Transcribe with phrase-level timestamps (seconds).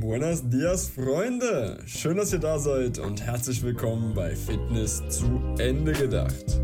[0.00, 1.78] Buenos dias, Freunde!
[1.86, 6.60] Schön, dass ihr da seid und herzlich willkommen bei Fitness zu Ende gedacht.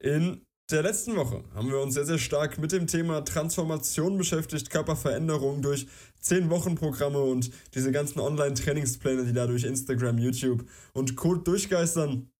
[0.00, 4.68] In der letzten Woche haben wir uns sehr, sehr stark mit dem Thema Transformation beschäftigt,
[4.68, 5.86] Körperveränderung durch
[6.22, 12.30] 10-Wochen-Programme und diese ganzen Online-Trainingspläne, die da durch Instagram, YouTube und Code durchgeistern.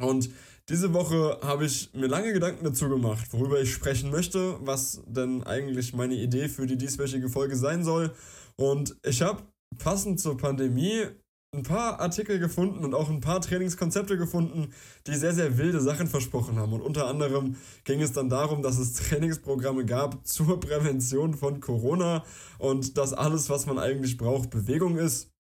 [0.00, 0.30] Und
[0.70, 5.42] diese Woche habe ich mir lange Gedanken dazu gemacht, worüber ich sprechen möchte, was denn
[5.42, 8.14] eigentlich meine Idee für die dieswöchige Folge sein soll.
[8.54, 9.42] Und ich habe
[9.78, 11.06] passend zur Pandemie
[11.52, 14.72] ein paar Artikel gefunden und auch ein paar Trainingskonzepte gefunden,
[15.08, 16.72] die sehr, sehr wilde Sachen versprochen haben.
[16.72, 22.24] Und unter anderem ging es dann darum, dass es Trainingsprogramme gab zur Prävention von Corona
[22.58, 25.32] und dass alles, was man eigentlich braucht, Bewegung ist.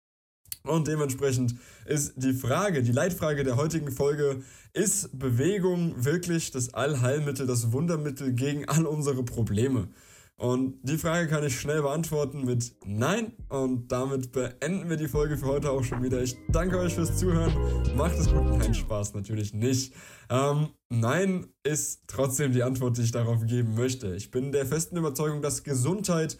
[0.64, 1.56] Und dementsprechend
[1.86, 8.34] ist die Frage, die Leitfrage der heutigen Folge, ist Bewegung wirklich das Allheilmittel, das Wundermittel
[8.34, 9.88] gegen all unsere Probleme?
[10.40, 13.34] Und die Frage kann ich schnell beantworten mit Nein.
[13.50, 16.24] Und damit beenden wir die Folge für heute auch schon wieder.
[16.24, 17.54] Ich danke euch fürs Zuhören.
[17.98, 18.58] Macht es gut.
[18.58, 19.94] Nein, Spaß natürlich nicht.
[20.30, 24.16] Ähm, nein ist trotzdem die Antwort, die ich darauf geben möchte.
[24.16, 26.38] Ich bin der festen Überzeugung, dass Gesundheit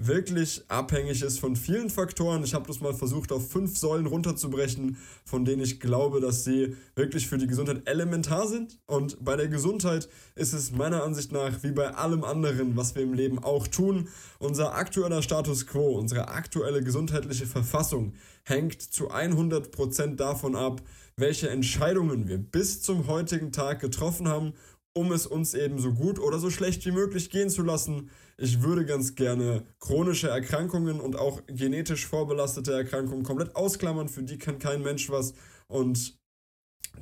[0.00, 2.44] wirklich abhängig ist von vielen Faktoren.
[2.44, 6.76] Ich habe das mal versucht auf fünf Säulen runterzubrechen, von denen ich glaube, dass sie
[6.94, 8.78] wirklich für die Gesundheit elementar sind.
[8.86, 13.02] Und bei der Gesundheit ist es meiner Ansicht nach, wie bei allem anderen, was wir
[13.02, 20.14] im Leben auch tun, unser aktueller Status quo, unsere aktuelle gesundheitliche Verfassung hängt zu 100%
[20.14, 20.80] davon ab,
[21.16, 24.54] welche Entscheidungen wir bis zum heutigen Tag getroffen haben
[24.98, 28.10] um es uns eben so gut oder so schlecht wie möglich gehen zu lassen.
[28.40, 34.38] Ich würde ganz gerne chronische Erkrankungen und auch genetisch vorbelastete Erkrankungen komplett ausklammern, für die
[34.38, 35.34] kann kein Mensch was
[35.66, 36.16] und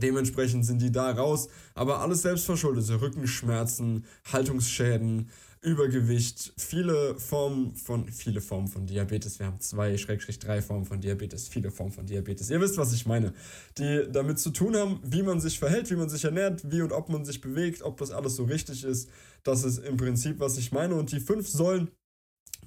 [0.01, 1.49] dementsprechend sind die da raus.
[1.75, 9.39] Aber alles selbstverschuldete, Rückenschmerzen, Haltungsschäden, Übergewicht, viele Formen von, viele Formen von Diabetes.
[9.39, 12.51] Wir haben zwei, Schrägstrich drei Formen von Diabetes, viele Formen von Diabetes.
[12.51, 13.35] Ihr wisst, was ich meine.
[13.77, 16.93] Die damit zu tun haben, wie man sich verhält, wie man sich ernährt, wie und
[16.93, 19.11] ob man sich bewegt, ob das alles so richtig ist.
[19.43, 20.95] Das ist im Prinzip, was ich meine.
[20.95, 21.91] Und die fünf Säulen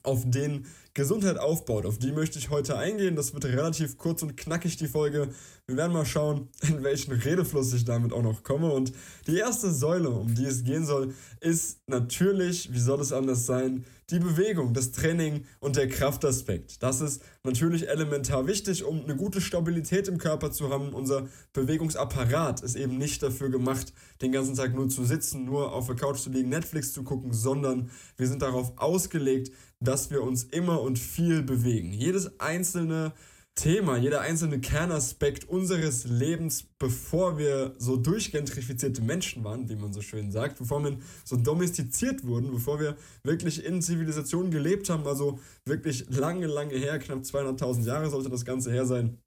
[0.04, 1.86] auf denen Gesundheit aufbaut.
[1.86, 3.16] Auf die möchte ich heute eingehen.
[3.16, 5.30] Das wird relativ kurz und knackig, die Folge.
[5.68, 8.72] Wir werden mal schauen, in welchen Redefluss ich damit auch noch komme.
[8.72, 8.92] Und
[9.28, 13.86] die erste Säule, um die es gehen soll, ist natürlich, wie soll es anders sein,
[14.12, 16.82] die Bewegung, das Training und der Kraftaspekt.
[16.82, 20.94] Das ist natürlich elementar wichtig, um eine gute Stabilität im Körper zu haben.
[20.94, 25.88] Unser Bewegungsapparat ist eben nicht dafür gemacht, den ganzen Tag nur zu sitzen, nur auf
[25.88, 30.44] der Couch zu liegen, Netflix zu gucken, sondern wir sind darauf ausgelegt, dass wir uns
[30.44, 31.94] immer und viel bewegen.
[31.94, 33.14] Jedes einzelne
[33.60, 40.02] Thema, jeder einzelne Kernaspekt unseres Lebens, bevor wir so durchgentrifizierte Menschen waren, wie man so
[40.02, 45.40] schön sagt, bevor wir so domestiziert wurden, bevor wir wirklich in Zivilisationen gelebt haben, also
[45.66, 49.18] wirklich lange, lange her, knapp 200.000 Jahre sollte das Ganze her sein,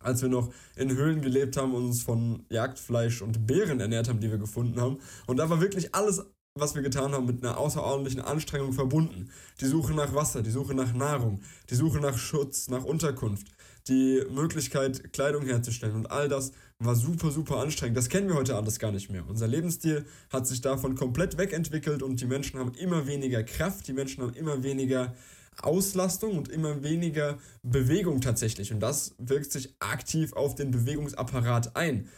[0.00, 4.18] als wir noch in Höhlen gelebt haben und uns von Jagdfleisch und Beeren ernährt haben,
[4.18, 4.98] die wir gefunden haben.
[5.28, 6.24] Und da war wirklich alles
[6.54, 9.30] was wir getan haben, mit einer außerordentlichen Anstrengung verbunden.
[9.60, 11.40] Die Suche nach Wasser, die Suche nach Nahrung,
[11.70, 13.46] die Suche nach Schutz, nach Unterkunft,
[13.86, 16.50] die Möglichkeit, Kleidung herzustellen und all das
[16.80, 17.96] war super, super anstrengend.
[17.96, 19.24] Das kennen wir heute alles gar nicht mehr.
[19.28, 23.92] Unser Lebensstil hat sich davon komplett wegentwickelt und die Menschen haben immer weniger Kraft, die
[23.92, 25.14] Menschen haben immer weniger
[25.62, 28.72] Auslastung und immer weniger Bewegung tatsächlich.
[28.72, 32.08] Und das wirkt sich aktiv auf den Bewegungsapparat ein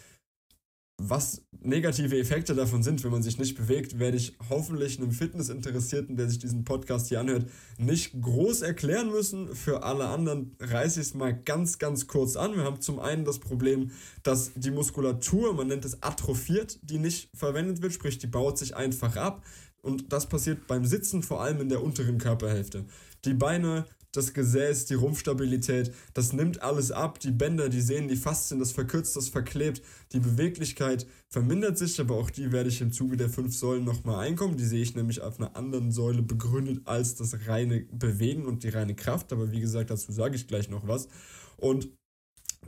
[1.08, 6.16] was negative Effekte davon sind, wenn man sich nicht bewegt, werde ich hoffentlich einem Fitnessinteressierten,
[6.16, 7.46] der sich diesen Podcast hier anhört,
[7.78, 9.54] nicht groß erklären müssen.
[9.54, 12.56] Für alle anderen reiße ich es mal ganz, ganz kurz an.
[12.56, 13.90] Wir haben zum einen das Problem,
[14.22, 18.76] dass die Muskulatur, man nennt es atrophiert, die nicht verwendet wird, sprich die baut sich
[18.76, 19.44] einfach ab.
[19.82, 22.84] Und das passiert beim Sitzen vor allem in der unteren Körperhälfte.
[23.24, 27.18] Die Beine das Gesäß, die Rumpfstabilität, das nimmt alles ab.
[27.18, 29.82] Die Bänder, die Sehnen, die Faszien, das verkürzt, das verklebt.
[30.12, 34.26] Die Beweglichkeit vermindert sich, aber auch die werde ich im Zuge der fünf Säulen nochmal
[34.26, 34.56] einkommen.
[34.56, 38.68] Die sehe ich nämlich auf einer anderen Säule begründet als das reine Bewegen und die
[38.68, 39.32] reine Kraft.
[39.32, 41.08] Aber wie gesagt, dazu sage ich gleich noch was.
[41.56, 41.88] Und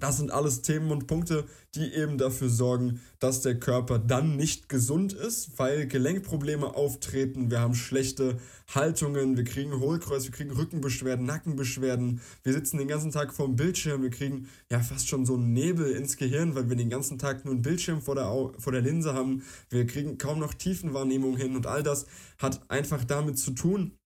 [0.00, 1.44] das sind alles Themen und Punkte,
[1.74, 7.60] die eben dafür sorgen, dass der Körper dann nicht gesund ist, weil Gelenkprobleme auftreten, wir
[7.60, 8.38] haben schlechte
[8.74, 13.56] Haltungen, wir kriegen Hohlkreuz, wir kriegen Rückenbeschwerden, Nackenbeschwerden, wir sitzen den ganzen Tag vor dem
[13.56, 17.18] Bildschirm, wir kriegen ja fast schon so einen Nebel ins Gehirn, weil wir den ganzen
[17.18, 18.26] Tag nur einen Bildschirm vor der,
[18.58, 21.54] vor der Linse haben, wir kriegen kaum noch Tiefenwahrnehmung hin.
[21.54, 22.06] Und all das
[22.38, 23.96] hat einfach damit zu tun,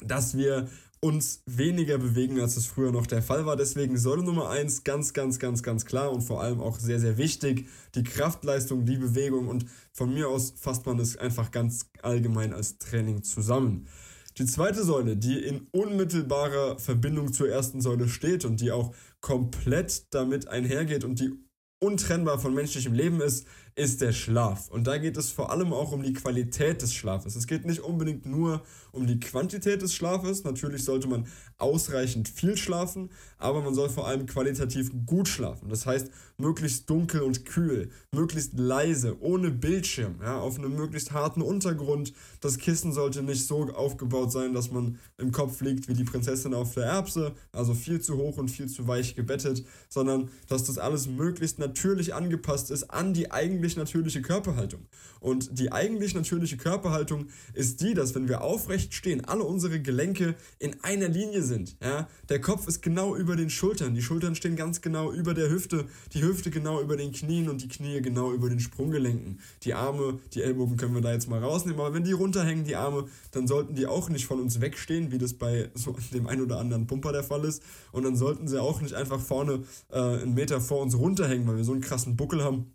[0.00, 0.68] dass wir
[1.04, 3.56] uns weniger bewegen, als es früher noch der Fall war.
[3.56, 7.18] Deswegen Säule Nummer 1 ganz, ganz, ganz, ganz klar und vor allem auch sehr, sehr
[7.18, 7.66] wichtig.
[7.96, 12.78] Die Kraftleistung, die Bewegung und von mir aus fasst man es einfach ganz allgemein als
[12.78, 13.88] Training zusammen.
[14.38, 20.14] Die zweite Säule, die in unmittelbarer Verbindung zur ersten Säule steht und die auch komplett
[20.14, 21.32] damit einhergeht und die
[21.82, 23.44] untrennbar von menschlichem Leben ist,
[23.74, 24.68] ist der Schlaf.
[24.68, 27.36] Und da geht es vor allem auch um die Qualität des Schlafes.
[27.36, 28.62] Es geht nicht unbedingt nur
[28.92, 30.44] um die Quantität des Schlafes.
[30.44, 31.26] Natürlich sollte man
[31.56, 35.70] ausreichend viel schlafen, aber man soll vor allem qualitativ gut schlafen.
[35.70, 41.40] Das heißt, möglichst dunkel und kühl, möglichst leise, ohne Bildschirm, ja, auf einem möglichst harten
[41.40, 42.12] Untergrund.
[42.40, 46.52] Das Kissen sollte nicht so aufgebaut sein, dass man im Kopf liegt wie die Prinzessin
[46.52, 50.76] auf der Erbse, also viel zu hoch und viel zu weich gebettet, sondern dass das
[50.78, 51.71] alles möglichst natürlich
[52.12, 54.86] angepasst ist an die eigentlich natürliche Körperhaltung.
[55.22, 60.34] Und die eigentlich natürliche Körperhaltung ist die, dass wenn wir aufrecht stehen, alle unsere Gelenke
[60.58, 61.76] in einer Linie sind.
[61.80, 62.08] Ja?
[62.28, 65.86] Der Kopf ist genau über den Schultern, die Schultern stehen ganz genau über der Hüfte,
[66.12, 69.38] die Hüfte genau über den Knien und die Knie genau über den Sprunggelenken.
[69.62, 72.74] Die Arme, die Ellbogen können wir da jetzt mal rausnehmen, aber wenn die runterhängen, die
[72.74, 76.42] Arme, dann sollten die auch nicht von uns wegstehen, wie das bei so dem einen
[76.42, 77.62] oder anderen Pumper der Fall ist.
[77.92, 81.58] Und dann sollten sie auch nicht einfach vorne äh, einen Meter vor uns runterhängen, weil
[81.58, 82.74] wir so einen krassen Buckel haben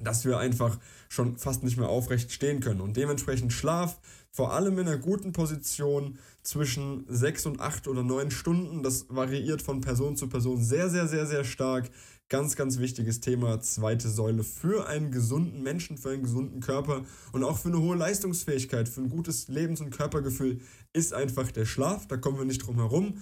[0.00, 0.78] dass wir einfach
[1.08, 2.80] schon fast nicht mehr aufrecht stehen können.
[2.80, 4.00] Und dementsprechend Schlaf,
[4.30, 9.62] vor allem in einer guten Position zwischen sechs und acht oder neun Stunden, das variiert
[9.62, 11.90] von Person zu Person sehr, sehr, sehr, sehr stark.
[12.30, 17.44] Ganz, ganz wichtiges Thema, zweite Säule für einen gesunden Menschen, für einen gesunden Körper und
[17.44, 20.60] auch für eine hohe Leistungsfähigkeit, für ein gutes Lebens- und Körpergefühl
[20.94, 22.08] ist einfach der Schlaf.
[22.08, 23.18] Da kommen wir nicht drum herum.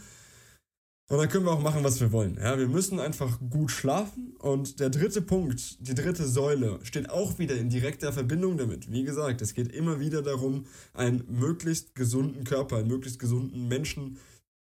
[1.12, 2.38] Und dann können wir auch machen, was wir wollen.
[2.40, 4.34] Ja, wir müssen einfach gut schlafen.
[4.38, 8.90] Und der dritte Punkt, die dritte Säule, steht auch wieder in direkter Verbindung damit.
[8.90, 10.64] Wie gesagt, es geht immer wieder darum,
[10.94, 14.16] einen möglichst gesunden Körper, einen möglichst gesunden Menschen,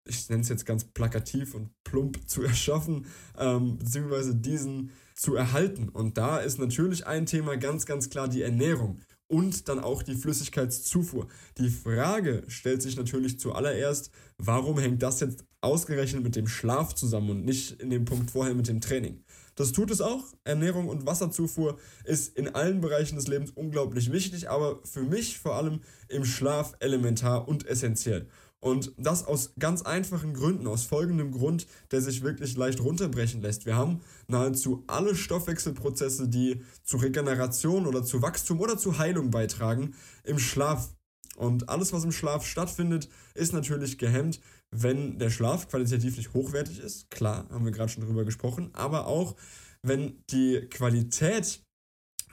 [0.05, 3.07] ich nenne es jetzt ganz plakativ und plump, zu erschaffen,
[3.39, 5.89] ähm, beziehungsweise diesen zu erhalten.
[5.89, 8.99] Und da ist natürlich ein Thema ganz, ganz klar die Ernährung
[9.29, 11.29] und dann auch die Flüssigkeitszufuhr.
[11.59, 17.31] Die Frage stellt sich natürlich zuallererst, warum hängt das jetzt ausgerechnet mit dem Schlaf zusammen
[17.31, 19.25] und nicht in dem Punkt vorher mit dem Training?
[19.57, 20.25] Das tut es auch.
[20.45, 25.55] Ernährung und Wasserzufuhr ist in allen Bereichen des Lebens unglaublich wichtig, aber für mich vor
[25.55, 28.27] allem im Schlaf elementar und essentiell.
[28.61, 33.65] Und das aus ganz einfachen Gründen, aus folgendem Grund, der sich wirklich leicht runterbrechen lässt.
[33.65, 39.95] Wir haben nahezu alle Stoffwechselprozesse, die zu Regeneration oder zu Wachstum oder zu Heilung beitragen,
[40.25, 40.91] im Schlaf.
[41.37, 46.81] Und alles, was im Schlaf stattfindet, ist natürlich gehemmt, wenn der Schlaf qualitativ nicht hochwertig
[46.81, 47.11] ist.
[47.11, 48.71] Klar, haben wir gerade schon drüber gesprochen.
[48.73, 49.37] Aber auch,
[49.83, 51.63] wenn die Qualität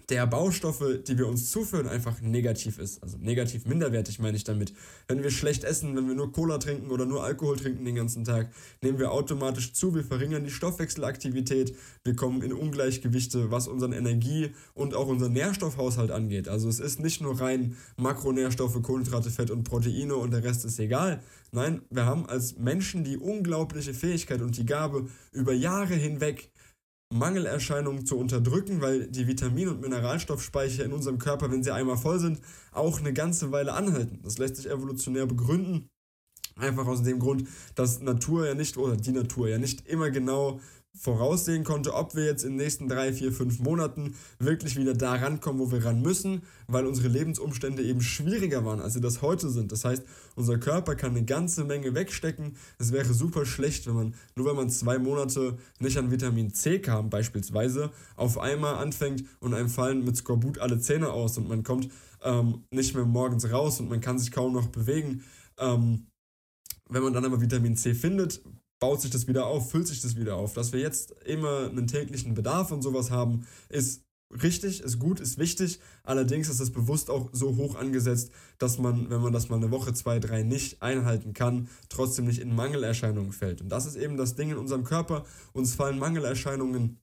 [0.10, 3.04] der Baustoffe, die wir uns zuführen, einfach negativ ist.
[3.04, 4.74] Also negativ minderwertig meine ich damit.
[5.08, 8.24] Wenn wir schlecht essen, wenn wir nur Cola trinken oder nur Alkohol trinken den ganzen
[8.24, 8.50] Tag,
[8.82, 11.76] nehmen wir automatisch zu, wir verringern die Stoffwechselaktivität,
[12.06, 16.48] wir kommen in Ungleichgewichte, was unseren Energie- und auch unseren Nährstoffhaushalt angeht.
[16.48, 20.80] Also es ist nicht nur rein Makronährstoffe, Kohlenhydrate, Fett und Proteine und der Rest ist
[20.80, 21.22] egal.
[21.52, 26.50] Nein, wir haben als Menschen die unglaubliche Fähigkeit und die Gabe, über Jahre hinweg
[27.14, 32.20] Mangelerscheinungen zu unterdrücken, weil die Vitamin- und Mineralstoffspeicher in unserem Körper, wenn sie einmal voll
[32.20, 34.20] sind, auch eine ganze Weile anhalten.
[34.24, 35.90] Das lässt sich evolutionär begründen.
[36.58, 40.60] Einfach aus dem Grund, dass Natur ja nicht, oder die Natur ja nicht immer genau
[40.96, 45.14] voraussehen konnte, ob wir jetzt in den nächsten drei, vier, fünf Monaten wirklich wieder da
[45.14, 49.50] rankommen, wo wir ran müssen, weil unsere Lebensumstände eben schwieriger waren, als sie das heute
[49.50, 49.72] sind.
[49.72, 50.04] Das heißt,
[50.36, 52.56] unser Körper kann eine ganze Menge wegstecken.
[52.80, 56.80] Es wäre super schlecht, wenn man, nur wenn man zwei Monate nicht an Vitamin C
[56.80, 61.64] kam, beispielsweise, auf einmal anfängt und einem fallen mit Skorbut alle Zähne aus und man
[61.64, 61.90] kommt
[62.24, 65.24] ähm, nicht mehr morgens raus und man kann sich kaum noch bewegen.
[65.60, 66.08] Ähm,
[66.90, 68.42] wenn man dann aber Vitamin C findet,
[68.80, 70.54] baut sich das wieder auf, füllt sich das wieder auf.
[70.54, 75.38] Dass wir jetzt immer einen täglichen Bedarf und sowas haben, ist richtig, ist gut, ist
[75.38, 75.80] wichtig.
[76.04, 79.72] Allerdings ist es bewusst auch so hoch angesetzt, dass man, wenn man das mal eine
[79.72, 83.62] Woche, zwei, drei nicht einhalten kann, trotzdem nicht in Mangelerscheinungen fällt.
[83.62, 85.26] Und das ist eben das Ding in unserem Körper.
[85.54, 87.00] Uns fallen Mangelerscheinungen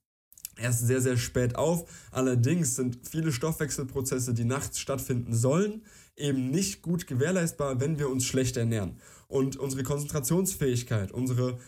[0.57, 1.89] erst sehr, sehr spät auf.
[2.11, 5.83] Allerdings sind viele Stoffwechselprozesse, die nachts stattfinden sollen,
[6.15, 8.99] eben nicht gut gewährleistbar, wenn wir uns schlecht ernähren.
[9.27, 11.59] Und unsere Konzentrationsfähigkeit, unsere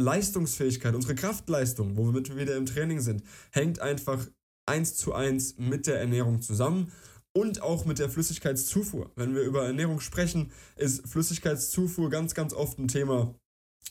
[0.00, 4.26] Leistungsfähigkeit, unsere Kraftleistung, womit wir wieder im Training sind, hängt einfach
[4.66, 6.92] eins zu eins mit der Ernährung zusammen
[7.34, 9.10] und auch mit der Flüssigkeitszufuhr.
[9.16, 13.34] Wenn wir über Ernährung sprechen, ist Flüssigkeitszufuhr ganz, ganz oft ein Thema,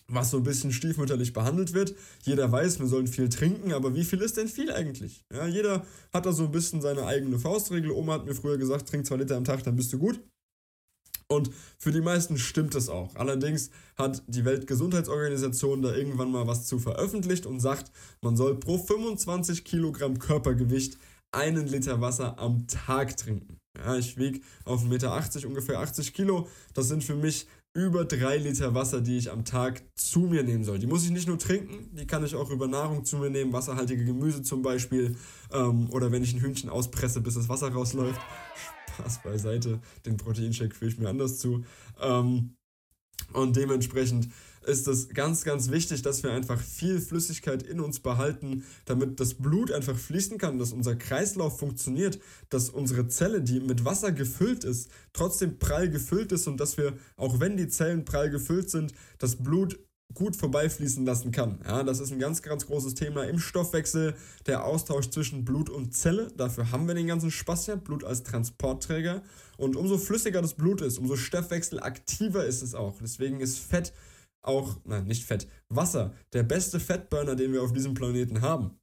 [0.07, 1.95] was so ein bisschen stiefmütterlich behandelt wird.
[2.23, 5.25] Jeder weiß, wir sollen viel trinken, aber wie viel ist denn viel eigentlich?
[5.33, 7.91] Ja, jeder hat da so ein bisschen seine eigene Faustregel.
[7.91, 10.19] Oma hat mir früher gesagt, trink zwei Liter am Tag, dann bist du gut.
[11.31, 13.15] Und für die meisten stimmt es auch.
[13.15, 17.89] Allerdings hat die Weltgesundheitsorganisation da irgendwann mal was zu veröffentlicht und sagt,
[18.21, 20.97] man soll pro 25 Kilogramm Körpergewicht
[21.31, 23.55] einen Liter Wasser am Tag trinken.
[23.77, 26.49] Ja, ich wiege auf 1,80 Meter ungefähr 80 Kilo.
[26.73, 30.65] Das sind für mich über 3 Liter Wasser, die ich am Tag zu mir nehmen
[30.65, 30.79] soll.
[30.79, 33.53] Die muss ich nicht nur trinken, die kann ich auch über Nahrung zu mir nehmen,
[33.53, 35.15] wasserhaltige Gemüse zum Beispiel.
[35.53, 38.19] Ähm, oder wenn ich ein Hühnchen auspresse, bis das Wasser rausläuft.
[38.93, 41.63] Spaß beiseite, den Proteinshake führe ich mir anders zu.
[41.99, 42.55] Ähm,
[43.33, 44.29] und dementsprechend
[44.65, 49.33] ist es ganz, ganz wichtig, dass wir einfach viel Flüssigkeit in uns behalten, damit das
[49.35, 52.19] Blut einfach fließen kann, dass unser Kreislauf funktioniert,
[52.49, 56.97] dass unsere Zelle, die mit Wasser gefüllt ist, trotzdem prall gefüllt ist und dass wir,
[57.15, 59.79] auch wenn die Zellen prall gefüllt sind, das Blut
[60.13, 61.59] gut vorbeifließen lassen kann.
[61.65, 64.15] Ja, das ist ein ganz, ganz großes Thema im Stoffwechsel,
[64.45, 66.27] der Austausch zwischen Blut und Zelle.
[66.35, 69.23] Dafür haben wir den ganzen Spaß ja, Blut als Transportträger.
[69.57, 72.97] Und umso flüssiger das Blut ist, umso stoffwechselaktiver ist es auch.
[73.01, 73.93] Deswegen ist Fett
[74.41, 78.80] auch, nein, nicht Fett, Wasser, der beste Fettburner, den wir auf diesem Planeten haben.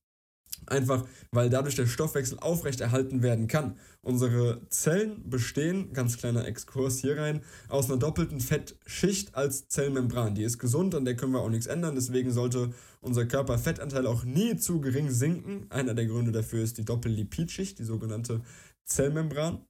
[0.69, 3.77] Einfach, weil dadurch der Stoffwechsel aufrechterhalten werden kann.
[4.03, 10.35] Unsere Zellen bestehen, ganz kleiner Exkurs hier rein, aus einer doppelten Fettschicht als Zellmembran.
[10.35, 11.95] Die ist gesund, an der können wir auch nichts ändern.
[11.95, 15.67] Deswegen sollte unser Körperfettanteil auch nie zu gering sinken.
[15.71, 18.43] Einer der Gründe dafür ist die Doppellipidschicht, die sogenannte
[18.85, 19.65] Zellmembran.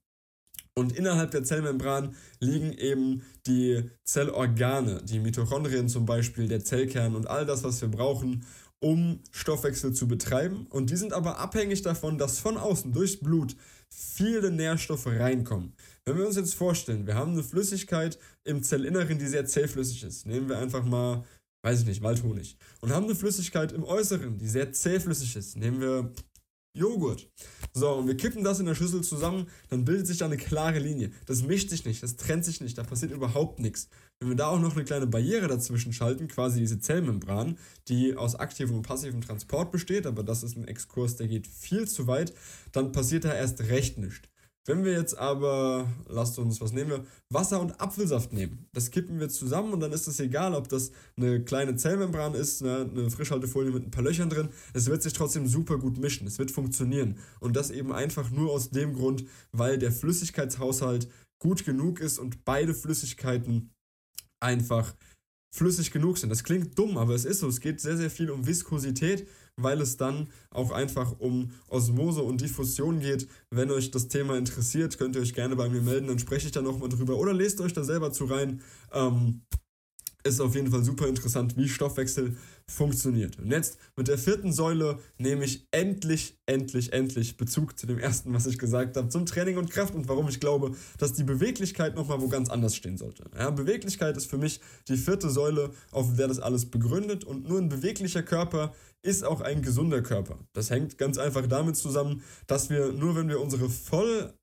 [0.75, 7.27] Und innerhalb der Zellmembran liegen eben die Zellorgane, die Mitochondrien zum Beispiel, der Zellkern und
[7.27, 8.45] all das, was wir brauchen,
[8.79, 10.65] um Stoffwechsel zu betreiben.
[10.69, 13.55] Und die sind aber abhängig davon, dass von außen durchs Blut
[13.89, 15.73] viele Nährstoffe reinkommen.
[16.05, 20.25] Wenn wir uns jetzt vorstellen, wir haben eine Flüssigkeit im Zellinneren, die sehr zähflüssig ist.
[20.25, 21.25] Nehmen wir einfach mal,
[21.63, 22.57] weiß ich nicht, Waldhonig.
[22.81, 25.57] Und haben eine Flüssigkeit im Äußeren, die sehr zähflüssig ist.
[25.57, 26.11] Nehmen wir
[26.73, 27.27] Joghurt.
[27.73, 30.79] So, und wir kippen das in der Schüssel zusammen, dann bildet sich da eine klare
[30.79, 31.11] Linie.
[31.25, 33.89] Das mischt sich nicht, das trennt sich nicht, da passiert überhaupt nichts.
[34.19, 37.57] Wenn wir da auch noch eine kleine Barriere dazwischen schalten, quasi diese Zellmembran,
[37.87, 41.87] die aus aktivem und passivem Transport besteht, aber das ist ein Exkurs, der geht viel
[41.87, 42.33] zu weit,
[42.71, 44.28] dann passiert da erst recht nichts.
[44.69, 47.05] Wenn wir jetzt aber, lasst uns, was nehmen wir?
[47.31, 48.67] Wasser und Apfelsaft nehmen.
[48.71, 52.61] Das kippen wir zusammen und dann ist es egal, ob das eine kleine Zellmembran ist,
[52.61, 54.49] ne, eine Frischhaltefolie mit ein paar Löchern drin.
[54.73, 56.27] Es wird sich trotzdem super gut mischen.
[56.27, 57.17] Es wird funktionieren.
[57.39, 61.09] Und das eben einfach nur aus dem Grund, weil der Flüssigkeitshaushalt
[61.39, 63.71] gut genug ist und beide Flüssigkeiten
[64.39, 64.93] einfach
[65.51, 66.29] flüssig genug sind.
[66.29, 67.47] Das klingt dumm, aber es ist so.
[67.47, 69.27] Es geht sehr, sehr viel um Viskosität
[69.63, 73.27] weil es dann auch einfach um Osmose und Diffusion geht.
[73.49, 76.51] Wenn euch das Thema interessiert, könnt ihr euch gerne bei mir melden, dann spreche ich
[76.51, 78.61] da nochmal drüber oder lest euch da selber zu rein.
[78.93, 79.41] Ähm,
[80.29, 83.37] ist auf jeden Fall super interessant, wie Stoffwechsel funktioniert.
[83.39, 88.33] Und jetzt mit der vierten Säule nehme ich endlich, endlich, endlich Bezug zu dem ersten,
[88.33, 91.95] was ich gesagt habe, zum Training und Kraft und warum ich glaube, dass die Beweglichkeit
[91.95, 93.25] nochmal wo ganz anders stehen sollte.
[93.37, 97.59] Ja, Beweglichkeit ist für mich die vierte Säule, auf der das alles begründet und nur
[97.59, 100.37] ein beweglicher Körper ist auch ein gesunder Körper.
[100.53, 104.33] Das hängt ganz einfach damit zusammen, dass wir nur wenn wir unsere voll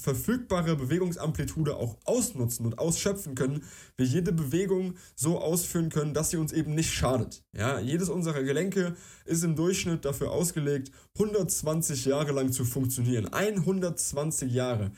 [0.00, 3.64] verfügbare Bewegungsamplitude auch ausnutzen und ausschöpfen können,
[3.96, 7.42] wir jede Bewegung so ausführen können, dass sie uns eben nicht schadet.
[7.56, 13.32] Ja, jedes unserer Gelenke ist im Durchschnitt dafür ausgelegt, 120 Jahre lang zu funktionieren.
[13.32, 14.92] 120 Jahre.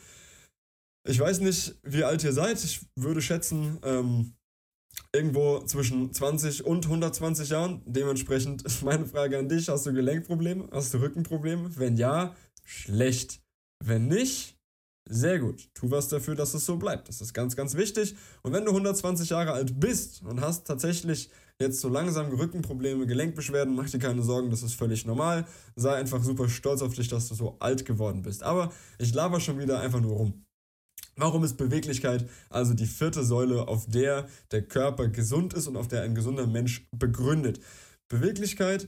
[1.07, 2.63] Ich weiß nicht, wie alt ihr seid.
[2.63, 4.33] Ich würde schätzen, ähm,
[5.13, 7.81] irgendwo zwischen 20 und 120 Jahren.
[7.85, 10.67] Dementsprechend ist meine Frage an dich: Hast du Gelenkprobleme?
[10.71, 11.71] Hast du Rückenprobleme?
[11.77, 13.41] Wenn ja, schlecht.
[13.81, 14.58] Wenn nicht,
[15.09, 15.69] sehr gut.
[15.73, 17.09] Tu was dafür, dass es so bleibt.
[17.09, 18.15] Das ist ganz, ganz wichtig.
[18.43, 23.75] Und wenn du 120 Jahre alt bist und hast tatsächlich jetzt so langsam Rückenprobleme, Gelenkbeschwerden,
[23.75, 25.45] mach dir keine Sorgen, das ist völlig normal.
[25.75, 28.43] Sei einfach super stolz auf dich, dass du so alt geworden bist.
[28.43, 30.45] Aber ich laber schon wieder einfach nur rum.
[31.15, 35.89] Warum ist Beweglichkeit also die vierte Säule, auf der der Körper gesund ist und auf
[35.89, 37.59] der ein gesunder Mensch begründet?
[38.09, 38.87] Beweglichkeit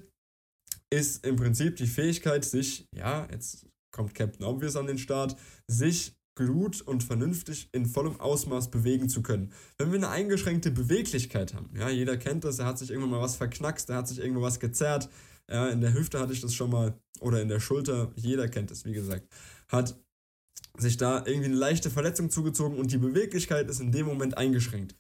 [0.89, 5.35] ist im Prinzip die Fähigkeit, sich, ja, jetzt kommt Captain Obvious an den Start,
[5.67, 9.51] sich gut und vernünftig in vollem Ausmaß bewegen zu können.
[9.77, 13.21] Wenn wir eine eingeschränkte Beweglichkeit haben, ja, jeder kennt das, er hat sich irgendwann mal
[13.21, 15.09] was verknackst, er hat sich irgendwo was gezerrt,
[15.49, 18.71] ja, in der Hüfte hatte ich das schon mal oder in der Schulter, jeder kennt
[18.71, 19.27] es, wie gesagt,
[19.67, 19.99] hat
[20.77, 24.95] sich da irgendwie eine leichte Verletzung zugezogen und die Beweglichkeit ist in dem Moment eingeschränkt.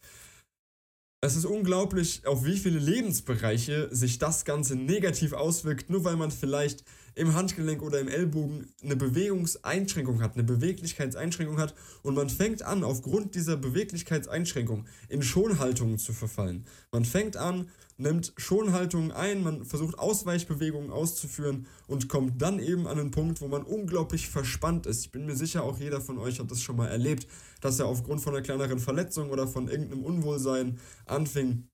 [1.23, 6.31] Es ist unglaublich, auf wie viele Lebensbereiche sich das Ganze negativ auswirkt, nur weil man
[6.31, 6.83] vielleicht
[7.15, 12.83] im Handgelenk oder im Ellbogen eine Bewegungseinschränkung hat, eine Beweglichkeitseinschränkung hat und man fängt an,
[12.83, 16.65] aufgrund dieser Beweglichkeitseinschränkung in Schonhaltungen zu verfallen.
[16.91, 22.99] Man fängt an, nimmt Schonhaltungen ein, man versucht Ausweichbewegungen auszuführen und kommt dann eben an
[22.99, 25.05] einen Punkt, wo man unglaublich verspannt ist.
[25.05, 27.27] Ich bin mir sicher, auch jeder von euch hat das schon mal erlebt,
[27.61, 31.67] dass er aufgrund von einer kleineren Verletzung oder von irgendeinem Unwohlsein anfing,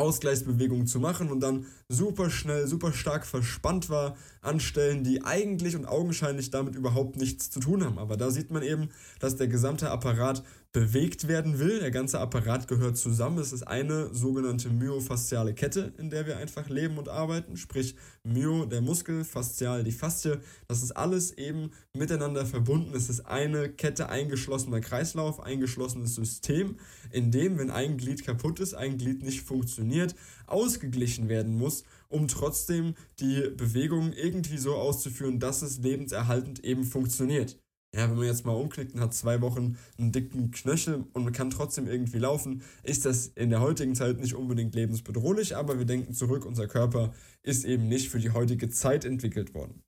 [0.00, 5.76] Ausgleichsbewegungen zu machen und dann super schnell, super stark verspannt war an Stellen, die eigentlich
[5.76, 7.98] und augenscheinlich damit überhaupt nichts zu tun haben.
[7.98, 8.88] Aber da sieht man eben,
[9.18, 11.80] dass der gesamte Apparat bewegt werden will.
[11.80, 13.38] Der ganze Apparat gehört zusammen.
[13.38, 17.56] Es ist eine sogenannte myofasziale Kette, in der wir einfach leben und arbeiten.
[17.56, 20.40] Sprich, Myo, der Muskel, faszial, die Faszie.
[20.68, 22.94] Das ist alles eben miteinander verbunden.
[22.94, 26.76] Es ist eine Kette, eingeschlossener Kreislauf, eingeschlossenes System,
[27.10, 30.14] in dem, wenn ein Glied kaputt ist, ein Glied nicht funktioniert,
[30.46, 37.58] ausgeglichen werden muss, um trotzdem die Bewegung irgendwie so auszuführen, dass es lebenserhaltend eben funktioniert.
[37.96, 41.32] Ja, wenn man jetzt mal umklickt und hat zwei Wochen einen dicken Knöchel und man
[41.32, 45.86] kann trotzdem irgendwie laufen, ist das in der heutigen Zeit nicht unbedingt lebensbedrohlich, aber wir
[45.86, 49.82] denken zurück, unser Körper ist eben nicht für die heutige Zeit entwickelt worden.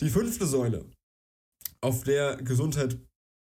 [0.00, 0.86] Die fünfte Säule,
[1.82, 2.98] auf der Gesundheit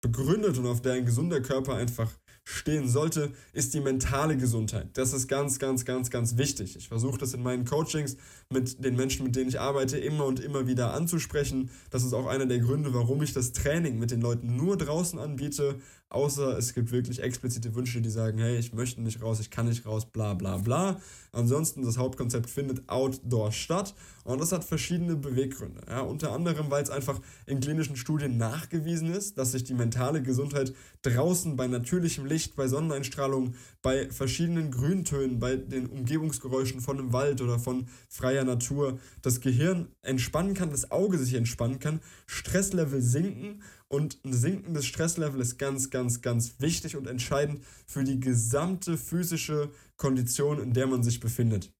[0.02, 2.16] begründet und auf der ein gesunder Körper einfach
[2.48, 4.90] stehen sollte, ist die mentale Gesundheit.
[4.94, 6.76] Das ist ganz, ganz, ganz, ganz wichtig.
[6.76, 8.16] Ich versuche das in meinen Coachings
[8.50, 11.70] mit den Menschen, mit denen ich arbeite, immer und immer wieder anzusprechen.
[11.90, 15.18] Das ist auch einer der Gründe, warum ich das Training mit den Leuten nur draußen
[15.18, 19.50] anbiete, außer es gibt wirklich explizite Wünsche, die sagen, hey, ich möchte nicht raus, ich
[19.50, 21.00] kann nicht raus, bla bla bla.
[21.32, 23.94] Ansonsten, das Hauptkonzept findet outdoor statt
[24.24, 25.82] und das hat verschiedene Beweggründe.
[25.88, 30.22] Ja, unter anderem, weil es einfach in klinischen Studien nachgewiesen ist, dass sich die mentale
[30.22, 30.72] Gesundheit
[31.02, 37.40] draußen bei natürlichem Licht, bei Sonneneinstrahlung, bei verschiedenen Grüntönen, bei den Umgebungsgeräuschen von einem Wald
[37.40, 43.62] oder von freier Natur das Gehirn entspannen kann, das Auge sich entspannen kann, Stresslevel sinken
[43.88, 49.70] und ein sinkendes Stresslevel ist ganz, ganz, ganz wichtig und entscheidend für die gesamte physische
[49.96, 51.72] Kondition, in der man sich befindet.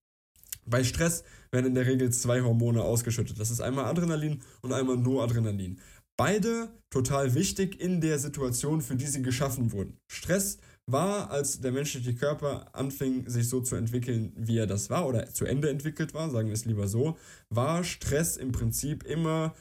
[0.64, 3.38] Bei Stress werden in der Regel zwei Hormone ausgeschüttet.
[3.38, 5.80] Das ist einmal Adrenalin und einmal Noradrenalin.
[6.16, 9.98] Beide total wichtig in der Situation, für die sie geschaffen wurden.
[10.10, 15.06] Stress war, als der menschliche Körper anfing, sich so zu entwickeln, wie er das war,
[15.06, 17.18] oder zu Ende entwickelt war, sagen wir es lieber so,
[17.50, 19.54] war Stress im Prinzip immer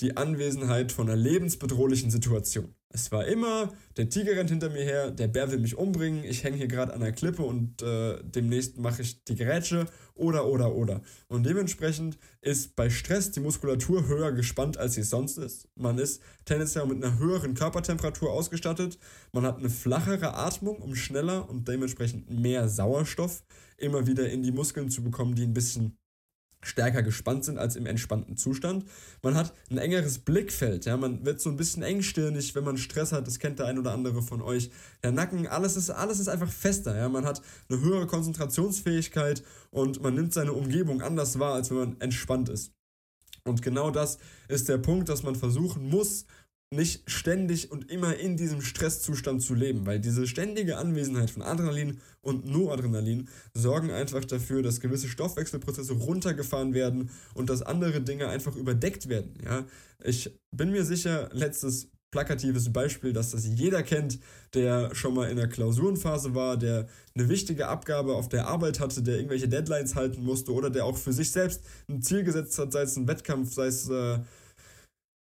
[0.00, 2.74] die Anwesenheit von einer lebensbedrohlichen Situation.
[2.90, 6.42] Es war immer, der Tiger rennt hinter mir her, der Bär will mich umbringen, ich
[6.42, 10.74] hänge hier gerade an der Klippe und äh, demnächst mache ich die Grätsche oder oder
[10.74, 11.02] oder.
[11.26, 15.68] Und dementsprechend ist bei Stress die Muskulatur höher gespannt, als sie sonst ist.
[15.74, 18.98] Man ist tendenziell mit einer höheren Körpertemperatur ausgestattet,
[19.32, 23.42] man hat eine flachere Atmung, um schneller und dementsprechend mehr Sauerstoff
[23.76, 25.98] immer wieder in die Muskeln zu bekommen, die ein bisschen
[26.62, 28.84] stärker gespannt sind als im entspannten Zustand.
[29.22, 33.12] Man hat ein engeres Blickfeld, ja, man wird so ein bisschen engstirnig, wenn man Stress
[33.12, 34.70] hat, das kennt der ein oder andere von euch.
[35.02, 40.02] Der Nacken, alles ist, alles ist einfach fester, ja, man hat eine höhere Konzentrationsfähigkeit und
[40.02, 42.72] man nimmt seine Umgebung anders wahr, als wenn man entspannt ist.
[43.44, 44.18] Und genau das
[44.48, 46.26] ist der Punkt, dass man versuchen muss,
[46.70, 52.00] nicht ständig und immer in diesem Stresszustand zu leben, weil diese ständige Anwesenheit von Adrenalin
[52.20, 58.54] und Noradrenalin sorgen einfach dafür, dass gewisse Stoffwechselprozesse runtergefahren werden und dass andere Dinge einfach
[58.54, 59.38] überdeckt werden.
[59.42, 59.64] Ja?
[60.04, 64.18] Ich bin mir sicher, letztes plakatives Beispiel, dass das jeder kennt,
[64.54, 69.02] der schon mal in der Klausurenphase war, der eine wichtige Abgabe auf der Arbeit hatte,
[69.02, 72.72] der irgendwelche Deadlines halten musste oder der auch für sich selbst ein Ziel gesetzt hat,
[72.72, 74.20] sei es ein Wettkampf, sei es äh,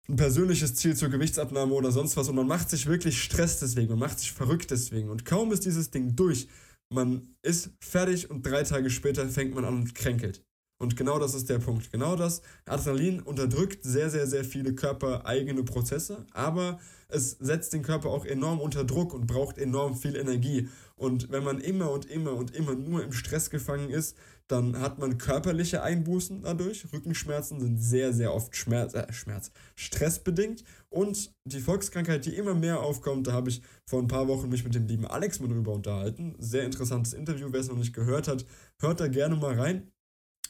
[0.09, 3.91] ein persönliches Ziel zur Gewichtsabnahme oder sonst was und man macht sich wirklich Stress deswegen,
[3.91, 6.49] man macht sich verrückt deswegen und kaum ist dieses Ding durch,
[6.93, 10.45] man ist fertig und drei Tage später fängt man an und kränkelt.
[10.83, 11.93] Und genau das ist der Punkt.
[11.93, 12.43] Genau das.
[12.67, 18.59] Adrenalin unterdrückt sehr, sehr, sehr viele körpereigene Prozesse, aber es setzt den Körper auch enorm
[18.59, 20.69] unter Druck und braucht enorm viel Energie.
[20.97, 24.17] Und wenn man immer und immer und immer nur im Stress gefangen ist,
[24.53, 26.87] dann hat man körperliche Einbußen dadurch.
[26.93, 30.63] Rückenschmerzen sind sehr, sehr oft Schmerz, äh, Schmerz, stressbedingt.
[30.91, 34.63] Und die Volkskrankheit, die immer mehr aufkommt, da habe ich vor ein paar Wochen mich
[34.63, 36.35] mit dem lieben Alex mal drüber unterhalten.
[36.39, 38.45] Sehr interessantes Interview, wer es noch nicht gehört hat,
[38.81, 39.91] hört da gerne mal rein.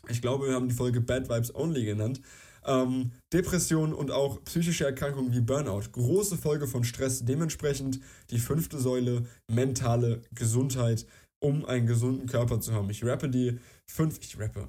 [0.09, 2.21] Ich glaube, wir haben die Folge Bad Vibes Only genannt.
[2.65, 5.91] Ähm, Depression und auch psychische Erkrankungen wie Burnout.
[5.93, 7.25] Große Folge von Stress.
[7.25, 11.07] Dementsprechend die fünfte Säule, mentale Gesundheit,
[11.43, 12.89] um einen gesunden Körper zu haben.
[12.91, 13.59] Ich rappe die
[13.93, 14.69] fünf, ich rappe,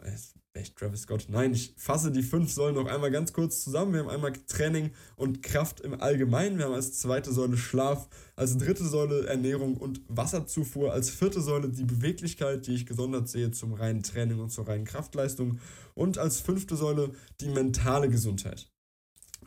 [0.53, 1.27] echt Travis Scott.
[1.29, 3.93] Nein, ich fasse die fünf Säulen noch einmal ganz kurz zusammen.
[3.93, 6.57] Wir haben einmal Training und Kraft im Allgemeinen.
[6.57, 11.69] Wir haben als zweite Säule Schlaf, als dritte Säule Ernährung und Wasserzufuhr, als vierte Säule
[11.69, 15.59] die Beweglichkeit, die ich gesondert sehe zum reinen Training und zur reinen Kraftleistung
[15.95, 18.69] und als fünfte Säule die mentale Gesundheit.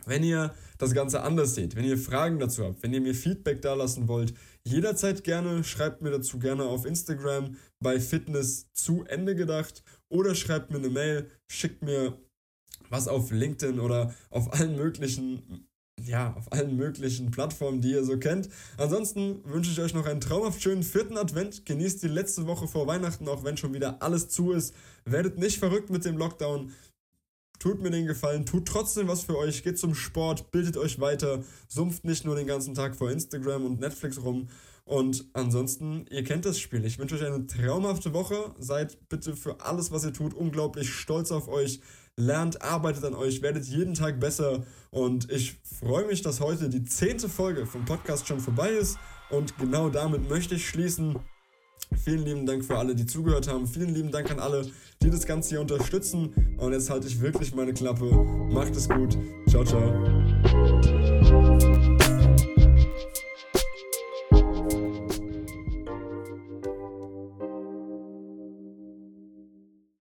[0.05, 3.61] Wenn ihr das Ganze anders seht, wenn ihr Fragen dazu habt, wenn ihr mir Feedback
[3.61, 4.33] da lassen wollt,
[4.67, 10.71] jederzeit gerne, schreibt mir dazu gerne auf Instagram bei Fitness zu Ende gedacht oder schreibt
[10.71, 12.19] mir eine Mail, schickt mir
[12.89, 15.67] was auf LinkedIn oder auf allen möglichen
[16.05, 18.49] ja, auf allen möglichen Plattformen, die ihr so kennt.
[18.77, 21.65] Ansonsten wünsche ich euch noch einen traumhaft schönen vierten Advent.
[21.65, 24.75] Genießt die letzte Woche vor Weihnachten, auch wenn schon wieder alles zu ist.
[25.05, 26.71] Werdet nicht verrückt mit dem Lockdown.
[27.59, 31.43] Tut mir den Gefallen, tut trotzdem was für euch, geht zum Sport, bildet euch weiter,
[31.67, 34.47] sumpft nicht nur den ganzen Tag vor Instagram und Netflix rum.
[34.85, 36.85] Und ansonsten, ihr kennt das Spiel.
[36.85, 38.55] Ich wünsche euch eine traumhafte Woche.
[38.57, 41.81] Seid bitte für alles, was ihr tut, unglaublich stolz auf euch
[42.15, 44.65] lernt, arbeitet an euch, werdet jeden Tag besser.
[44.89, 48.97] Und ich freue mich, dass heute die zehnte Folge vom Podcast schon vorbei ist.
[49.29, 51.19] Und genau damit möchte ich schließen.
[51.95, 53.67] Vielen lieben Dank für alle, die zugehört haben.
[53.67, 54.65] Vielen lieben Dank an alle,
[55.01, 56.33] die das Ganze hier unterstützen.
[56.57, 58.05] Und jetzt halte ich wirklich meine Klappe.
[58.51, 59.17] Macht es gut.
[59.47, 61.06] Ciao, ciao.